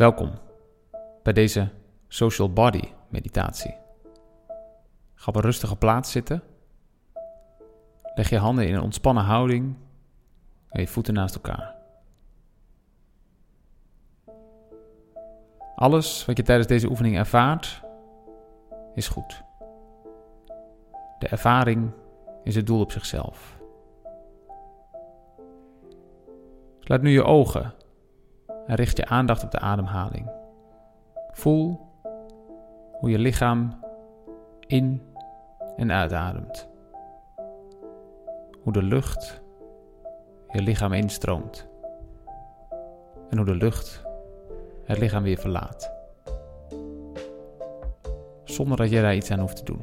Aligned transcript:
Welkom 0.00 0.30
bij 1.22 1.32
deze 1.32 1.68
Social 2.08 2.52
Body 2.52 2.82
meditatie. 3.08 3.76
Ga 5.14 5.26
op 5.26 5.36
een 5.36 5.42
rustige 5.42 5.76
plaats 5.76 6.10
zitten. 6.10 6.42
Leg 8.14 8.30
je 8.30 8.38
handen 8.38 8.68
in 8.68 8.74
een 8.74 8.80
ontspannen 8.80 9.24
houding 9.24 9.76
en 10.68 10.80
je 10.80 10.86
voeten 10.86 11.14
naast 11.14 11.34
elkaar. 11.34 11.74
Alles 15.74 16.24
wat 16.24 16.36
je 16.36 16.42
tijdens 16.42 16.68
deze 16.68 16.88
oefening 16.88 17.16
ervaart, 17.16 17.82
is 18.94 19.08
goed. 19.08 19.42
De 21.18 21.28
ervaring 21.28 21.90
is 22.44 22.54
het 22.54 22.66
doel 22.66 22.80
op 22.80 22.92
zichzelf. 22.92 23.58
Sluit 26.78 27.02
nu 27.02 27.10
je 27.10 27.24
ogen 27.24 27.74
en 28.70 28.76
richt 28.76 28.96
je 28.96 29.06
aandacht 29.06 29.44
op 29.44 29.50
de 29.50 29.58
ademhaling. 29.58 30.30
Voel 31.30 31.80
hoe 32.92 33.10
je 33.10 33.18
lichaam 33.18 33.84
in 34.66 35.02
en 35.76 35.92
uitademt. 35.92 36.68
Hoe 38.62 38.72
de 38.72 38.82
lucht 38.82 39.42
je 40.48 40.62
lichaam 40.62 40.92
instroomt. 40.92 41.68
En 43.30 43.36
hoe 43.36 43.46
de 43.46 43.54
lucht 43.54 44.02
het 44.84 44.98
lichaam 44.98 45.22
weer 45.22 45.38
verlaat. 45.38 45.92
Zonder 48.44 48.76
dat 48.76 48.90
je 48.90 49.00
daar 49.00 49.14
iets 49.14 49.30
aan 49.30 49.40
hoeft 49.40 49.56
te 49.56 49.64
doen. 49.64 49.80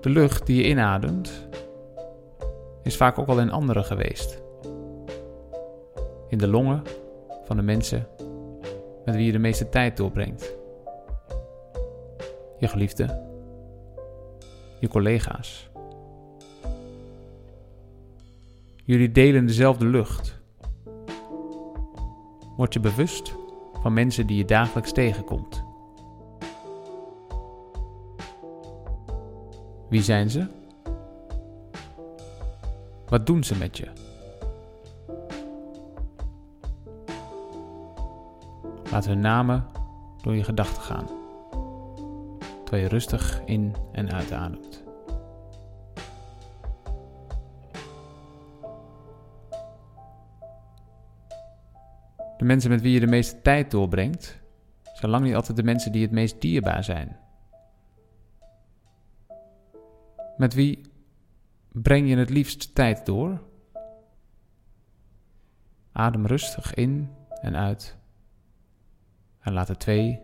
De 0.00 0.10
lucht 0.10 0.46
die 0.46 0.56
je 0.56 0.68
inademt 0.68 1.47
is 2.88 2.96
vaak 2.96 3.18
ook 3.18 3.28
al 3.28 3.40
in 3.40 3.50
anderen 3.50 3.84
geweest. 3.84 4.42
In 6.28 6.38
de 6.38 6.48
longen 6.48 6.82
van 7.44 7.56
de 7.56 7.62
mensen 7.62 8.06
met 9.04 9.14
wie 9.14 9.26
je 9.26 9.32
de 9.32 9.38
meeste 9.38 9.68
tijd 9.68 9.96
doorbrengt. 9.96 10.56
Je 12.58 12.68
geliefde, 12.68 13.22
je 14.80 14.88
collega's. 14.88 15.70
Jullie 18.84 19.12
delen 19.12 19.46
dezelfde 19.46 19.86
lucht. 19.86 20.40
Word 22.56 22.72
je 22.72 22.80
bewust 22.80 23.34
van 23.82 23.92
mensen 23.92 24.26
die 24.26 24.36
je 24.36 24.44
dagelijks 24.44 24.92
tegenkomt. 24.92 25.64
Wie 29.88 30.02
zijn 30.02 30.30
ze? 30.30 30.57
Wat 33.08 33.26
doen 33.26 33.44
ze 33.44 33.56
met 33.56 33.76
je? 33.76 33.86
Laat 38.90 39.06
hun 39.06 39.20
namen 39.20 39.66
door 40.22 40.34
je 40.34 40.44
gedachten 40.44 40.82
gaan, 40.82 41.06
terwijl 42.64 42.82
je 42.82 42.88
rustig 42.88 43.42
in 43.44 43.74
en 43.92 44.12
uitademt. 44.12 44.84
De 52.36 52.44
mensen 52.44 52.70
met 52.70 52.80
wie 52.80 52.92
je 52.92 53.00
de 53.00 53.06
meeste 53.06 53.42
tijd 53.42 53.70
doorbrengt, 53.70 54.38
zijn 54.94 55.10
lang 55.10 55.24
niet 55.24 55.34
altijd 55.34 55.56
de 55.56 55.62
mensen 55.62 55.92
die 55.92 56.02
het 56.02 56.10
meest 56.10 56.40
dierbaar 56.40 56.84
zijn. 56.84 57.16
Met 60.36 60.54
wie 60.54 60.87
breng 61.82 62.08
je 62.08 62.16
het 62.16 62.30
liefst 62.30 62.74
tijd 62.74 63.06
door? 63.06 63.42
Adem 65.92 66.26
rustig 66.26 66.74
in 66.74 67.10
en 67.28 67.56
uit. 67.56 67.96
En 69.40 69.52
laat 69.52 69.68
er 69.68 69.78
twee 69.78 70.20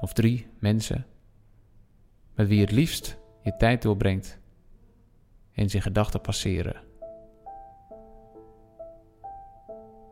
of 0.00 0.12
drie 0.12 0.46
mensen 0.58 1.06
met 2.34 2.48
wie 2.48 2.56
je 2.56 2.64
het 2.64 2.72
liefst 2.72 3.18
je 3.42 3.56
tijd 3.56 3.82
doorbrengt 3.82 4.38
in 5.52 5.70
zijn 5.70 5.82
gedachten 5.82 6.20
passeren. 6.20 6.82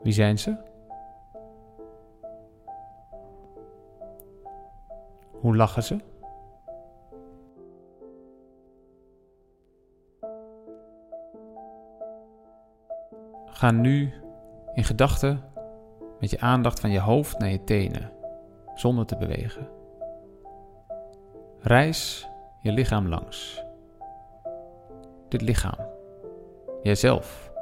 Wie 0.02 0.12
zijn 0.12 0.38
ze? 0.38 0.56
Hoe 5.30 5.56
lachen 5.56 5.82
ze? 5.82 5.98
Ga 13.60 13.70
nu 13.70 14.12
in 14.74 14.84
gedachten 14.84 15.44
met 16.20 16.30
je 16.30 16.40
aandacht 16.40 16.80
van 16.80 16.90
je 16.90 17.00
hoofd 17.00 17.38
naar 17.38 17.50
je 17.50 17.64
tenen, 17.64 18.12
zonder 18.74 19.06
te 19.06 19.16
bewegen. 19.16 19.68
Reis 21.58 22.28
je 22.62 22.72
lichaam 22.72 23.08
langs. 23.08 23.64
Dit 25.28 25.42
lichaam, 25.42 25.86
jijzelf, 26.82 27.52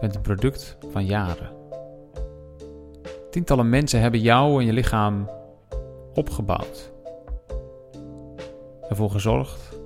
bent 0.00 0.14
een 0.14 0.22
product 0.22 0.76
van 0.90 1.04
jaren. 1.04 1.50
Tientallen 3.30 3.68
mensen 3.68 4.00
hebben 4.00 4.20
jou 4.20 4.60
en 4.60 4.66
je 4.66 4.72
lichaam 4.72 5.30
opgebouwd, 6.14 6.92
ervoor 8.88 9.10
gezorgd, 9.10 9.80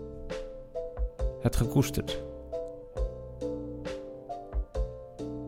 het 1.40 1.56
gekoesterd. 1.56 2.23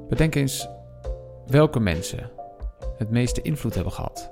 Bedenk 0.08 0.34
eens 0.34 0.68
welke 1.46 1.80
mensen 1.80 2.30
het 2.98 3.10
meeste 3.10 3.42
invloed 3.42 3.74
hebben 3.74 3.92
gehad 3.92 4.30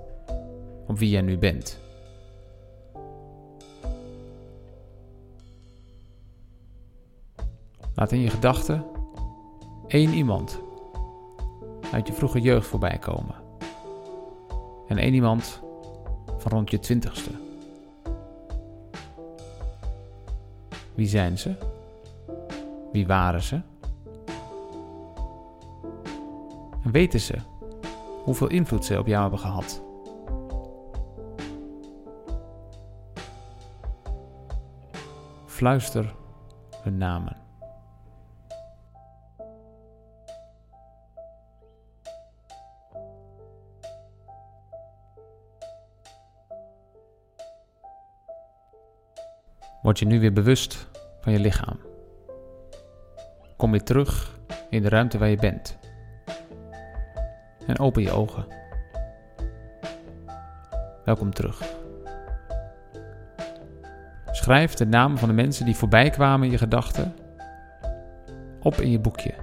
op 0.87 0.99
wie 0.99 1.11
jij 1.11 1.21
nu 1.21 1.39
bent. 1.39 1.81
Laat 7.95 8.13
in 8.13 8.21
je 8.21 8.31
gedachten 8.31 8.85
één 9.87 10.13
iemand 10.13 10.61
uit 11.93 12.07
je 12.07 12.13
vroege 12.13 12.41
jeugd 12.41 12.67
voorbij 12.67 12.99
komen. 12.99 13.35
En 14.89 14.99
één 14.99 15.15
iemand 15.15 15.61
van 16.39 16.53
rond 16.53 16.71
je 16.71 16.79
twintigste. 16.79 17.31
Wie 20.95 21.07
zijn 21.07 21.39
ze? 21.39 21.55
Wie 22.93 23.07
waren 23.07 23.43
ze? 23.43 23.61
En 26.85 26.91
weten 26.91 27.21
ze 27.21 27.35
hoeveel 28.25 28.49
invloed 28.49 28.85
ze 28.85 28.99
op 28.99 29.07
jou 29.07 29.23
hebben 29.23 29.39
gehad? 29.39 29.83
Fluister 35.47 36.15
hun 36.83 36.99
namen. 36.99 37.37
Word 49.83 49.99
je 49.99 50.07
nu 50.07 50.21
weer 50.21 50.33
bewust 50.33 50.89
van 51.21 51.33
je 51.33 51.39
lichaam. 51.39 51.79
Kom 53.57 53.71
weer 53.71 53.83
terug 53.83 54.39
in 54.71 54.83
de 54.83 54.89
ruimte 54.89 55.19
waar 55.19 55.29
je 55.29 55.37
bent 55.37 55.79
en 57.67 57.79
open 57.79 58.03
je 58.03 58.11
ogen. 58.11 58.47
Welkom 61.05 61.35
terug. 61.35 61.63
Schrijf 64.31 64.75
de 64.75 64.87
namen 64.87 65.19
van 65.19 65.29
de 65.29 65.35
mensen 65.35 65.65
die 65.65 65.77
voorbij 65.77 66.11
kwamen 66.11 66.47
in 66.47 66.53
je 66.53 66.59
gedachten 66.59 67.15
op 68.65 68.75
in 68.75 68.91
je 68.91 68.99
boekje. 68.99 69.35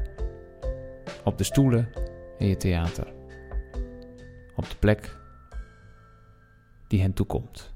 Op 1.24 1.38
de 1.38 1.44
stoelen 1.44 1.90
in 2.38 2.48
je 2.48 2.57
theater. 2.57 3.13
Op 4.56 4.69
de 4.69 4.75
plek 4.80 5.18
die 6.88 7.01
hen 7.01 7.13
toekomt. 7.13 7.70